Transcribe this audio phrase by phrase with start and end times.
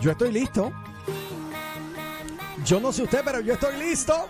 [0.00, 0.72] Yo estoy listo.
[2.64, 4.28] Yo no sé usted, pero yo estoy listo.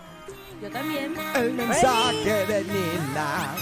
[0.62, 1.14] Yo también.
[1.34, 3.54] El mensaje de Nina.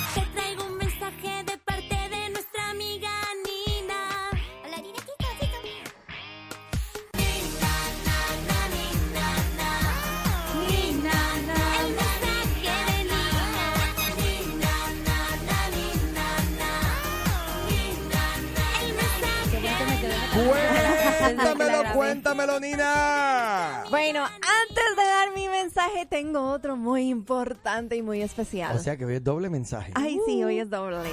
[22.33, 23.85] Cuéntamelo, Nina.
[23.91, 28.75] Bueno, antes de dar mi mensaje, tengo otro muy importante y muy especial.
[28.75, 29.93] O sea que hoy es doble mensaje.
[29.95, 30.97] Ay, sí, hoy es doble.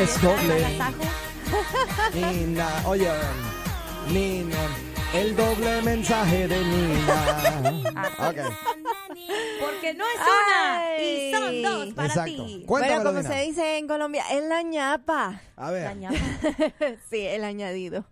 [0.00, 0.66] Es doble.
[2.14, 3.08] Nina, oye,
[4.10, 4.56] Nina,
[5.14, 7.84] el doble mensaje de Nina.
[8.18, 8.36] Ok,
[9.60, 12.44] Porque no es una y son dos para exacto.
[12.46, 12.64] ti.
[12.66, 15.40] Cuéntamelo, bueno, como se dice en Colombia, es la ñapa.
[15.56, 15.84] A ver.
[15.84, 16.16] La ñapa.
[17.10, 18.04] sí, el añadido.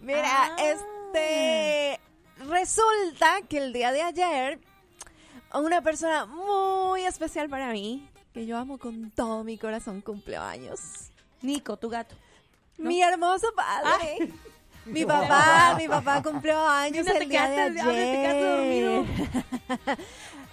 [0.00, 0.56] Mira, Ah.
[0.58, 2.00] este.
[2.48, 4.58] Resulta que el día de ayer,
[5.54, 10.80] una persona muy especial para mí, que yo amo con todo mi corazón, cumpleaños.
[11.42, 12.14] Nico, tu gato.
[12.76, 12.88] ¿No?
[12.90, 14.30] Mi hermoso padre.
[14.86, 19.04] Mi papá, mi papá cumplió años el día de te dormido.
[19.04, 19.98] ayer.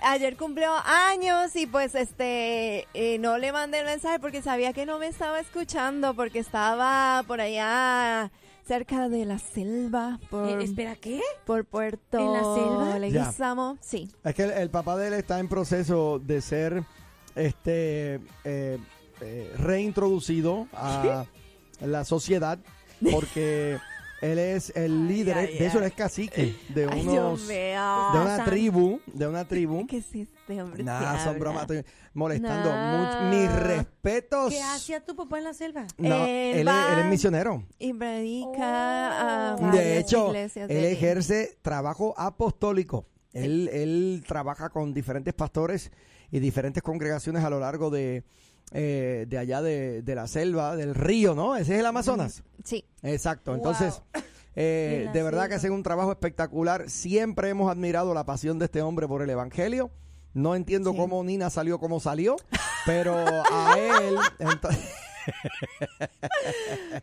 [0.05, 4.85] Ayer cumplió años y pues este eh, no le mandé el mensaje porque sabía que
[4.85, 8.29] no me estaba escuchando porque estaba por allá
[8.67, 11.21] cerca de la selva por, Eh, espera, ¿qué?
[11.45, 12.99] por Puerto ¿En la selva?
[12.99, 13.77] Leguizamo.
[13.79, 14.09] Sí.
[14.25, 16.83] Es que el, el papá de él está en proceso de ser
[17.35, 18.77] este eh,
[19.21, 21.23] eh, reintroducido a
[21.79, 22.59] la sociedad
[23.09, 23.79] porque
[24.23, 25.89] él es el líder, ay, de eso él ay.
[25.89, 29.85] es cacique de Ay, Dios de una San- tribu, de una tribu.
[29.87, 30.83] ¿Qué es este hombre?
[30.83, 32.69] Nada, son bromas, estoy molestando.
[32.69, 33.29] Nah.
[33.29, 34.53] Mis respetos.
[34.53, 35.85] ¿Qué hacía tu papá en la selva?
[35.97, 37.63] No, Él él, es, él es misionero.
[37.79, 39.57] Y predica a Oh.
[39.61, 43.05] varias De hecho, iglesias él de- ejerce trabajo apostólico.
[43.33, 45.91] Él, él trabaja con diferentes pastores
[46.31, 48.23] y diferentes congregaciones a lo largo de,
[48.71, 51.55] eh, de allá de, de la selva, del río, ¿no?
[51.55, 52.43] Ese es el Amazonas.
[52.63, 52.85] Sí.
[53.01, 53.51] Exacto.
[53.51, 53.57] Wow.
[53.57, 54.01] Entonces,
[54.55, 56.89] eh, de verdad que hacen un trabajo espectacular.
[56.89, 59.91] Siempre hemos admirado la pasión de este hombre por el Evangelio.
[60.33, 60.97] No entiendo Sí.
[60.97, 62.35] cómo Nina salió como salió,
[62.85, 64.17] pero a él...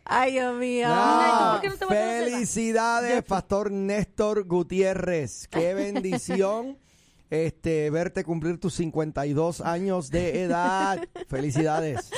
[0.05, 0.87] Ay, Dios mío.
[0.87, 5.47] Nina, ¿y tú Ah, no te felicidades, Pastor Néstor Gutiérrez.
[5.47, 6.77] Qué bendición
[7.31, 10.99] este verte cumplir tus 52 años de edad.
[11.27, 12.11] Felicidades.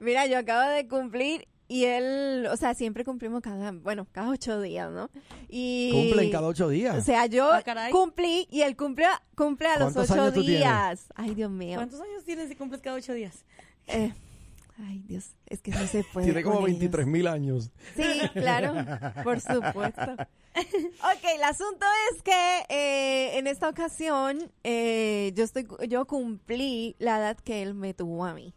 [0.00, 4.60] Mira, yo acabo de cumplir y él, o sea, siempre cumplimos cada, bueno, cada ocho
[4.60, 5.10] días, ¿no?
[5.48, 6.96] Y Cumplen cada ocho días.
[6.98, 10.40] O sea, yo Ah, cumplí y él cumple, cumple a los ¿Cuántos ocho años tú
[10.42, 10.58] tienes?
[10.60, 11.06] días.
[11.14, 11.76] Ay, Dios mío.
[11.76, 13.44] ¿Cuántos años tienes si cumples cada ocho días?
[13.86, 14.12] Eh,
[14.78, 16.26] ay, Dios, es que no se puede.
[16.26, 16.78] Tiene como con ellos.
[16.80, 17.70] 23 mil años.
[17.96, 18.74] Sí, claro,
[19.24, 20.16] por supuesto.
[20.54, 27.16] Ok, el asunto es que eh, en esta ocasión eh, yo estoy, yo cumplí la
[27.20, 28.52] edad que él me tuvo a mí.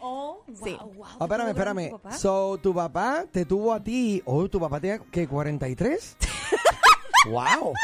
[0.00, 0.78] Oh, wow, Sí.
[0.94, 1.04] wow.
[1.20, 1.90] Ah, espérame, ¿Te tuvo espérame.
[1.90, 2.16] tu papá?
[2.16, 4.22] So, tu papá te tuvo a ti.
[4.24, 6.16] Oh, tu papá tenía que 43.
[7.28, 7.74] wow.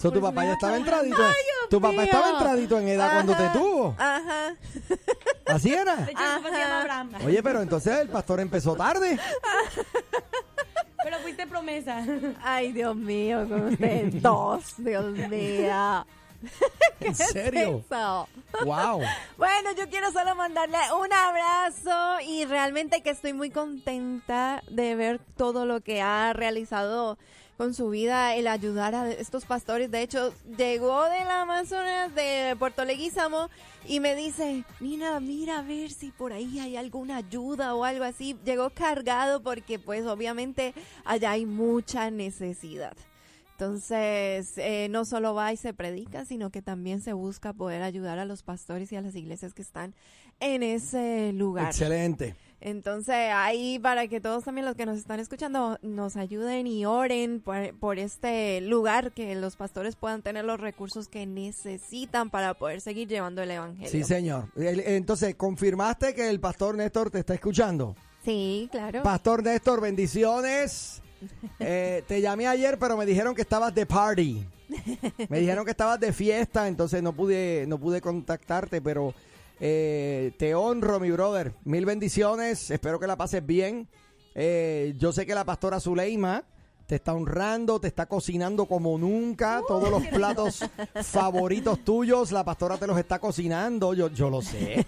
[0.00, 1.16] So, tu Pues papá ya estaba entradito.
[1.70, 2.02] tu papá mío.
[2.02, 3.94] estaba entradito en edad cuando te tuvo.
[3.98, 4.56] Ajá.
[5.54, 5.96] Así era.
[5.96, 7.12] De hecho, mi papá se llama Abraham.
[7.24, 9.18] Oye, pero entonces el pastor empezó tarde.
[11.02, 12.04] Pero fuiste promesa.
[12.42, 16.06] Ay, Dios mío, con ustedes dos, Dios mío.
[17.00, 17.84] ¿En serio?
[17.86, 18.28] Eso.
[18.64, 19.02] Wow.
[19.36, 25.20] Bueno, yo quiero solo mandarle un abrazo y realmente que estoy muy contenta de ver
[25.36, 27.18] todo lo que ha realizado
[27.60, 29.90] con su vida, el ayudar a estos pastores.
[29.90, 33.50] De hecho, llegó del Amazonas, de Puerto Leguízamo,
[33.86, 38.04] y me dice, Nina, mira a ver si por ahí hay alguna ayuda o algo
[38.04, 38.34] así.
[38.46, 40.72] Llegó cargado porque pues obviamente
[41.04, 42.96] allá hay mucha necesidad.
[43.58, 48.18] Entonces, eh, no solo va y se predica, sino que también se busca poder ayudar
[48.18, 49.92] a los pastores y a las iglesias que están
[50.40, 51.66] en ese lugar.
[51.66, 52.34] Excelente.
[52.60, 57.40] Entonces, ahí para que todos también los que nos están escuchando nos ayuden y oren
[57.40, 62.80] por, por este lugar, que los pastores puedan tener los recursos que necesitan para poder
[62.80, 63.90] seguir llevando el evangelio.
[63.90, 64.48] Sí, señor.
[64.56, 67.96] Entonces, ¿confirmaste que el pastor Néstor te está escuchando?
[68.24, 69.02] Sí, claro.
[69.02, 71.02] Pastor Néstor, bendiciones.
[71.58, 74.42] Eh, te llamé ayer, pero me dijeron que estabas de party.
[75.28, 79.12] Me dijeron que estabas de fiesta, entonces no pude, no pude contactarte, pero
[79.60, 81.54] eh, te honro, mi brother.
[81.64, 82.70] Mil bendiciones.
[82.70, 83.88] Espero que la pases bien.
[84.34, 86.44] Eh, yo sé que la pastora Zuleima
[86.86, 89.62] te está honrando, te está cocinando como nunca.
[89.68, 90.64] Todos los platos
[91.04, 93.94] favoritos tuyos, la pastora te los está cocinando.
[93.94, 94.86] Yo, yo lo sé.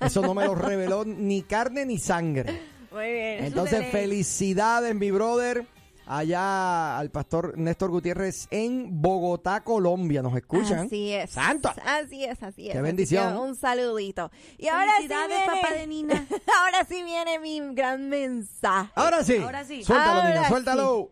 [0.00, 2.62] Eso no me lo reveló ni carne ni sangre.
[2.92, 3.44] Muy bien.
[3.44, 5.66] Entonces, felicidades, mi brother.
[6.06, 10.22] Allá al pastor Néstor Gutiérrez en Bogotá, Colombia.
[10.22, 10.86] ¿Nos escuchan?
[10.86, 11.30] Así es.
[11.30, 11.72] ¡Santo!
[11.84, 12.74] Así es, así es.
[12.74, 13.36] ¡Qué bendición!
[13.36, 14.30] un saludito.
[14.58, 16.26] Y ahora sí viene, papá de Nina.
[16.60, 18.90] ahora sí viene mi gran mensaje.
[18.94, 19.36] Ahora sí.
[19.36, 19.84] Ahora sí.
[19.84, 20.48] Suéltalo, Ahora Nina, sí.
[20.48, 21.10] suéltalo.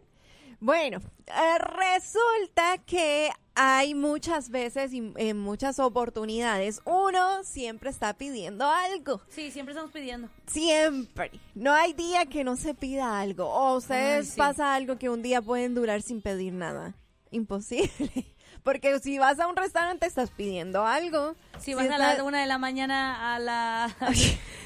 [0.59, 8.67] Bueno, eh, resulta que hay muchas veces y en muchas oportunidades uno siempre está pidiendo
[8.67, 9.21] algo.
[9.29, 10.29] Sí, siempre estamos pidiendo.
[10.47, 11.31] Siempre.
[11.55, 13.47] No hay día que no se pida algo.
[13.47, 14.39] O ustedes Ay, sí.
[14.39, 16.95] pasa algo que un día pueden durar sin pedir nada.
[17.31, 18.27] Imposible.
[18.63, 21.35] Porque si vas a un restaurante estás pidiendo algo.
[21.59, 23.95] Si vas a la una de la mañana a la...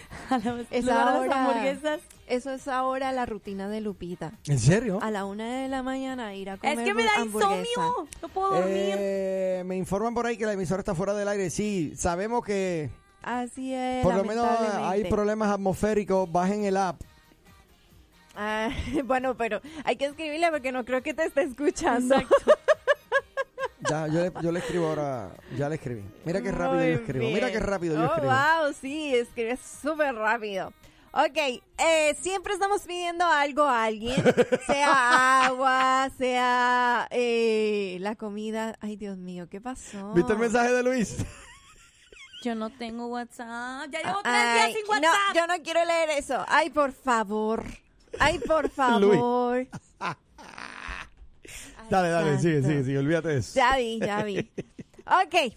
[0.31, 2.01] a la Esa lugar de las hamburguesas.
[2.27, 4.33] Eso es ahora la rutina de Lupita.
[4.47, 4.99] ¿En serio?
[5.03, 8.09] A la una de la mañana ir a comer Es que me da insomnio.
[8.23, 8.95] No puedo dormir.
[8.99, 11.51] Eh, me informan por ahí que la emisora está fuera del aire.
[11.51, 12.91] Sí, sabemos que
[13.23, 14.03] Así es.
[14.03, 16.31] por lo menos hay problemas atmosféricos.
[16.31, 17.01] Bajen el app.
[18.37, 18.71] Ah,
[19.05, 22.17] bueno, pero hay que escribirle porque no creo que te esté escuchando.
[23.91, 25.31] Ya, yo, le, yo le escribo ahora.
[25.57, 26.05] Ya le escribí.
[26.25, 27.25] Mira qué rápido Muy yo escribo.
[27.27, 28.33] Mira qué rápido yo Oh, escribo.
[28.33, 30.73] wow, sí, escribes súper rápido.
[31.13, 31.37] Ok,
[31.79, 34.17] eh, siempre estamos pidiendo algo a alguien,
[34.67, 38.77] sea agua, sea eh, la comida.
[38.81, 40.13] Ay, Dios mío, ¿qué pasó?
[40.13, 41.17] ¿Viste el mensaje de Luis?
[42.43, 43.89] Yo no tengo WhatsApp.
[43.91, 45.35] Ya llevo tres Ay, días sin no, WhatsApp.
[45.37, 46.45] yo no quiero leer eso.
[46.49, 47.65] Ay, por favor.
[48.19, 49.57] Ay, por favor.
[49.59, 49.69] Ay,
[51.91, 52.99] dale, dale, sigue, sigue, sigue.
[52.99, 53.55] Olvídate de eso.
[53.55, 54.51] Ya vi, ya vi.
[55.07, 55.55] Ok.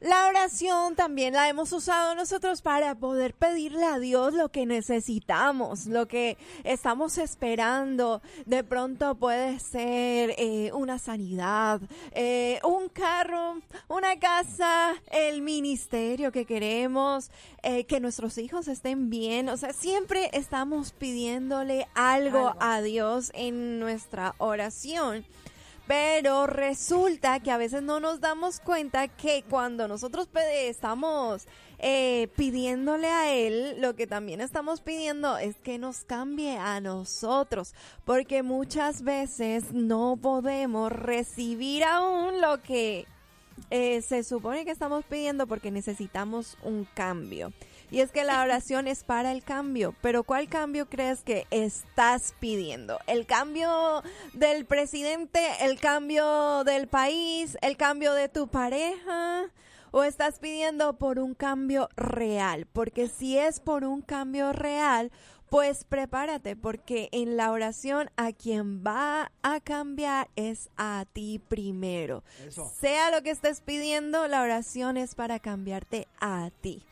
[0.00, 5.86] La oración también la hemos usado nosotros para poder pedirle a Dios lo que necesitamos,
[5.86, 8.22] lo que estamos esperando.
[8.46, 11.80] De pronto puede ser eh, una sanidad,
[12.12, 17.32] eh, un carro, una casa, el ministerio que queremos,
[17.64, 19.48] eh, que nuestros hijos estén bien.
[19.48, 22.56] O sea, siempre estamos pidiéndole algo Algo.
[22.60, 25.24] a Dios en nuestra oración.
[25.88, 31.48] Pero resulta que a veces no nos damos cuenta que cuando nosotros estamos
[31.78, 37.74] eh, pidiéndole a Él, lo que también estamos pidiendo es que nos cambie a nosotros,
[38.04, 43.06] porque muchas veces no podemos recibir aún lo que
[43.70, 47.50] eh, se supone que estamos pidiendo porque necesitamos un cambio.
[47.90, 52.34] Y es que la oración es para el cambio, pero ¿cuál cambio crees que estás
[52.38, 52.98] pidiendo?
[53.06, 54.02] ¿El cambio
[54.34, 59.46] del presidente, el cambio del país, el cambio de tu pareja?
[59.90, 62.66] ¿O estás pidiendo por un cambio real?
[62.66, 65.10] Porque si es por un cambio real,
[65.48, 72.22] pues prepárate, porque en la oración a quien va a cambiar es a ti primero.
[72.46, 72.70] Eso.
[72.78, 76.84] Sea lo que estés pidiendo, la oración es para cambiarte a ti.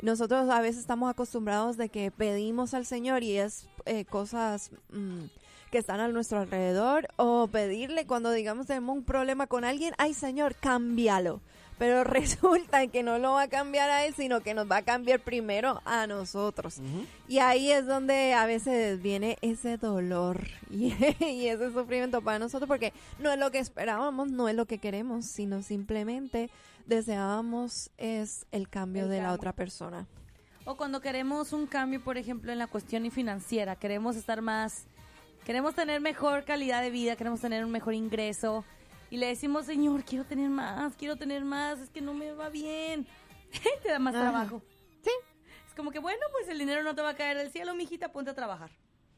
[0.00, 5.24] Nosotros a veces estamos acostumbrados de que pedimos al Señor y es eh, cosas mm,
[5.70, 10.14] que están a nuestro alrededor o pedirle cuando digamos tenemos un problema con alguien, ay
[10.14, 11.40] Señor, cámbialo.
[11.78, 14.82] Pero resulta que no lo va a cambiar a él, sino que nos va a
[14.82, 16.80] cambiar primero a nosotros.
[17.28, 20.94] Y ahí es donde a veces viene ese dolor y,
[21.24, 24.78] y ese sufrimiento para nosotros, porque no es lo que esperábamos, no es lo que
[24.78, 26.50] queremos, sino simplemente
[26.86, 30.06] deseábamos es el cambio El de la otra persona.
[30.64, 34.86] O cuando queremos un cambio, por ejemplo, en la cuestión financiera, queremos estar más,
[35.44, 38.64] queremos tener mejor calidad de vida, queremos tener un mejor ingreso
[39.14, 42.48] y le decimos, Señor, quiero tener más, quiero tener más, es que no me va
[42.48, 43.06] bien.
[43.84, 44.24] te da más Ajá.
[44.24, 44.60] trabajo.
[45.02, 45.10] Sí.
[45.68, 48.10] Es como que, bueno, pues el dinero no te va a caer del cielo, mijita,
[48.10, 48.72] ponte a trabajar.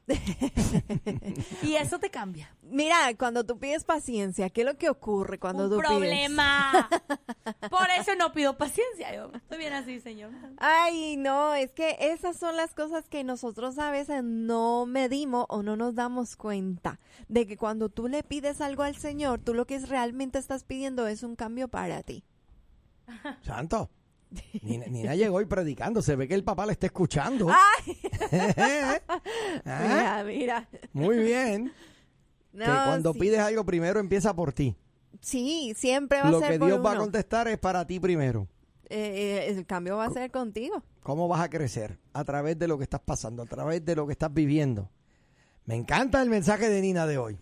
[1.63, 2.55] y eso te cambia.
[2.63, 5.89] Mira, cuando tú pides paciencia, ¿qué es lo que ocurre cuando un tú pides?
[5.89, 6.89] problema.
[7.71, 9.15] Por eso no pido paciencia.
[9.15, 10.31] Yo estoy bien así, Señor.
[10.59, 15.63] Ay, no, es que esas son las cosas que nosotros a veces no medimos o
[15.63, 19.67] no nos damos cuenta de que cuando tú le pides algo al Señor, tú lo
[19.67, 22.25] que realmente estás pidiendo es un cambio para ti.
[23.43, 23.91] Santo.
[24.63, 26.03] Nina, Nina llegó y predicando.
[26.03, 27.49] Se ve que el papá le está escuchando.
[29.65, 30.69] Ah, Mira, mira.
[30.93, 31.73] Muy bien.
[32.53, 33.21] No, que cuando sí.
[33.21, 34.77] pides algo primero empieza por ti.
[35.21, 38.01] Sí, siempre va Lo a ser que por Dios va a contestar es para ti
[38.01, 38.49] primero.
[38.89, 40.83] Eh, eh, el cambio va a ser contigo.
[41.03, 41.99] ¿Cómo vas a crecer?
[42.13, 44.91] A través de lo que estás pasando, a través de lo que estás viviendo.
[45.65, 47.39] Me encanta el mensaje de Nina de hoy.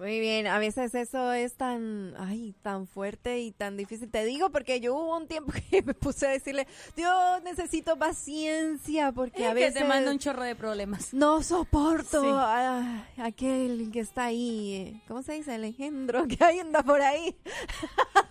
[0.00, 4.10] Muy bien, a veces eso es tan, ay, tan fuerte y tan difícil.
[4.10, 6.66] Te digo porque yo hubo un tiempo que me puse a decirle,
[6.96, 11.12] Dios, necesito paciencia porque a que veces te manda un chorro de problemas.
[11.12, 12.28] no soporto Sí.
[12.30, 15.54] a, a aquel que está ahí, eh, ¿cómo se dice?
[15.54, 17.36] El engendro que ahí anda por ahí.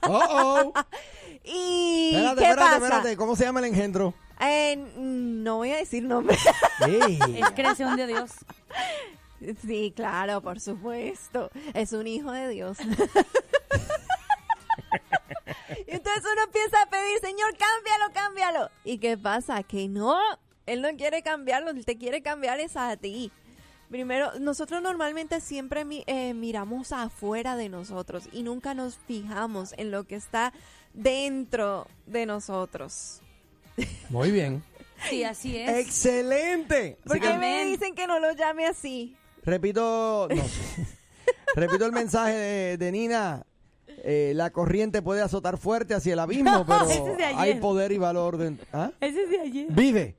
[0.01, 0.73] Oh, oh.
[1.43, 2.75] Y Espérate, ¿qué espérate, pasa?
[2.85, 3.17] espérate.
[3.17, 4.15] ¿Cómo se llama el engendro?
[4.41, 6.35] Eh, no voy a decir nombre.
[6.87, 7.19] Ey.
[7.37, 8.31] Es creación de Dios.
[9.65, 11.49] Sí, claro, por supuesto.
[11.73, 12.77] Es un hijo de Dios.
[12.81, 12.85] Y
[15.87, 18.69] Entonces uno empieza a pedir, Señor, cámbialo, cámbialo.
[18.83, 19.63] ¿Y qué pasa?
[19.63, 20.17] Que no,
[20.65, 23.31] Él no quiere cambiarlo, Él te quiere cambiar es a ti.
[23.89, 29.89] Primero, nosotros normalmente siempre mi- eh, miramos afuera de nosotros y nunca nos fijamos en
[29.89, 30.53] lo que está
[30.93, 33.21] dentro de nosotros.
[34.09, 34.63] Muy bien.
[35.09, 35.69] Sí, así es.
[35.87, 36.97] Excelente.
[37.03, 39.15] ¿Por qué me dicen que no lo llame así?
[39.43, 40.43] Repito, no.
[41.55, 43.45] repito el mensaje de, de Nina.
[44.03, 47.39] Eh, la corriente puede azotar fuerte hacia el abismo, pero ese es de ayer.
[47.39, 48.65] hay poder y valor dentro.
[48.71, 48.91] ¿Ah?
[49.01, 49.67] Ese es de ayer.
[49.71, 50.15] Vive.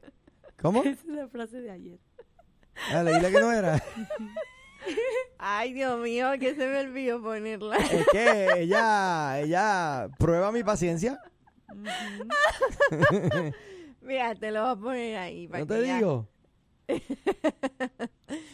[0.61, 0.81] ¿Cómo?
[0.83, 1.99] Esa es la frase de ayer.
[2.93, 3.83] Dale, dile que no era.
[5.39, 7.77] Ay, Dios mío, que se me olvidó ponerla.
[7.79, 11.19] Es que ella, ella prueba mi paciencia.
[14.03, 15.49] Mira, te lo voy a poner ahí.
[15.49, 16.29] para No que te ya- digo.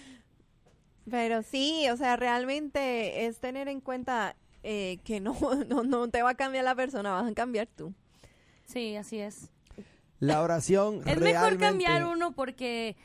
[1.10, 5.36] Pero sí, o sea, realmente es tener en cuenta eh, que no,
[5.68, 7.94] no, no te va a cambiar la persona, vas a cambiar tú.
[8.64, 9.50] Sí, así es.
[10.18, 11.32] La oración Es realmente...
[11.34, 12.96] mejor cambiar uno porque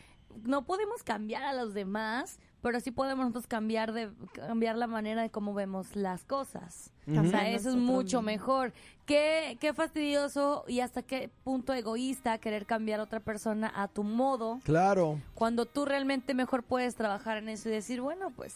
[0.43, 5.22] no podemos cambiar a los demás, pero sí podemos nosotros cambiar de cambiar la manera
[5.22, 6.91] de cómo vemos las cosas.
[7.08, 8.72] O sea, eso es mucho mejor.
[9.06, 14.03] Qué, qué fastidioso y hasta qué punto egoísta querer cambiar a otra persona a tu
[14.03, 15.20] modo, Claro.
[15.34, 18.56] cuando tú realmente mejor puedes trabajar en eso y decir, bueno, pues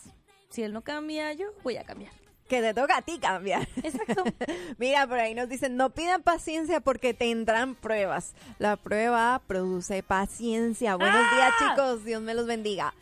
[0.50, 2.12] si él no cambia, yo voy a cambiar.
[2.47, 3.67] Que te toca a ti cambiar.
[3.77, 4.24] Exacto.
[4.77, 8.35] Mira, por ahí nos dicen, no pidan paciencia porque tendrán pruebas.
[8.59, 10.95] La prueba produce paciencia.
[10.95, 12.05] Buenos días, chicos.
[12.05, 12.93] Dios me los bendiga.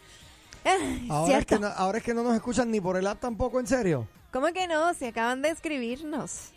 [1.10, 3.60] Ahora es, que no, ahora es que no nos escuchan ni por el app tampoco,
[3.60, 4.08] ¿en serio?
[4.32, 4.94] ¿Cómo que no?
[4.94, 6.52] Si acaban de escribirnos.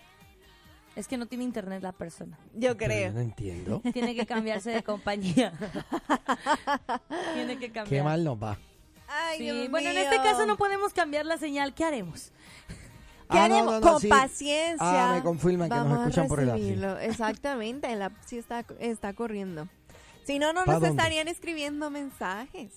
[0.95, 2.39] es que no tiene internet la persona.
[2.55, 3.13] Yo creo.
[3.13, 3.83] no entiendo.
[3.93, 5.53] Tiene que cambiarse de compañía.
[7.35, 7.89] Tiene que cambiar.
[7.89, 8.57] Qué mal nos va.
[9.09, 11.75] Ay, Sí, Dios bueno, en este caso no podemos cambiar la señal.
[11.75, 12.33] ¿Qué haremos?
[13.31, 13.73] ¿Qué Ah, no, haremos?
[13.75, 14.09] no, no, Con sí.
[14.09, 14.77] paciencia.
[15.11, 16.99] Ah, me confirman que nos escuchan por el app.
[17.03, 19.69] Exactamente, el app sí está, está corriendo.
[20.25, 20.97] Si no, no ¿Pa nos dónde?
[20.97, 22.71] estarían escribiendo mensajes.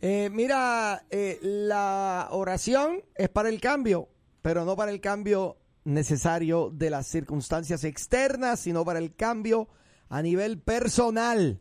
[0.00, 4.08] Eh, mira, eh, la oración es para el cambio,
[4.42, 9.68] pero no para el cambio necesario de las circunstancias externas, sino para el cambio
[10.08, 11.60] a nivel personal.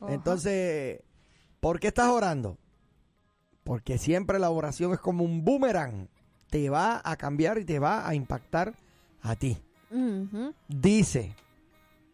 [0.00, 0.14] Ajá.
[0.14, 1.02] Entonces,
[1.60, 2.58] ¿por qué estás orando?
[3.64, 6.08] Porque siempre la oración es como un boomerang.
[6.48, 8.74] Te va a cambiar y te va a impactar
[9.20, 9.58] a ti.
[10.68, 11.34] Dice,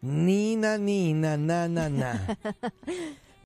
[0.01, 2.37] Nina, Nina, na, na, na.